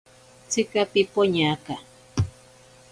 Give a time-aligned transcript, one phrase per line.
[0.49, 1.75] Tsika pipoñaka.